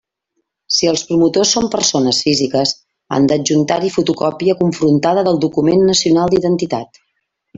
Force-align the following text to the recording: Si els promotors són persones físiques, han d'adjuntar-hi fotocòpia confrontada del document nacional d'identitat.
Si 0.77 0.87
els 0.91 1.01
promotors 1.09 1.51
són 1.57 1.67
persones 1.75 2.21
físiques, 2.29 2.71
han 3.17 3.29
d'adjuntar-hi 3.33 3.93
fotocòpia 3.99 4.57
confrontada 4.63 5.27
del 5.29 5.39
document 5.45 5.87
nacional 5.95 6.33
d'identitat. 6.35 7.03